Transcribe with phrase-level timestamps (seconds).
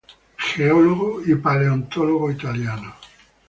[0.55, 2.95] Geólogo y paleontólogo italiano.